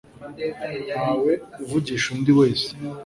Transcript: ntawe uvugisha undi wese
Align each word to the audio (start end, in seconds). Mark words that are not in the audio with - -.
ntawe 0.89 1.31
uvugisha 1.63 2.07
undi 2.15 2.31
wese 2.39 2.69